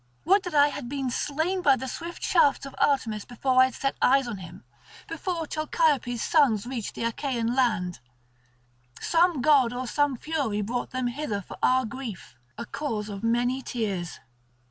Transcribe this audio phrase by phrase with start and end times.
[0.25, 3.75] Would that I had been slain by the swift shafts of Artemis before I had
[3.75, 4.63] set eyes on him,
[5.07, 7.99] before Chalciope's sons reached the Achaean land.
[8.99, 13.61] Some god or some Fury brought them hither for our grief, a cause of many
[13.61, 14.19] tears.